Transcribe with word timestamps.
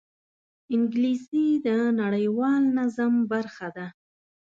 انګلیسي 0.73 1.47
د 1.65 1.67
نړیوال 2.01 2.63
نظم 2.77 3.13
برخه 3.31 3.67
ده 3.75 3.87